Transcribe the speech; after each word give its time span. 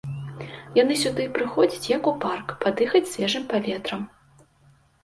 Яны 0.77 0.93
сюды 1.01 1.27
прыходзяць 1.35 1.91
як 1.97 2.09
у 2.13 2.15
парк, 2.27 2.47
падыхаць 2.65 3.07
свежым 3.13 3.43
паветрам. 3.55 4.01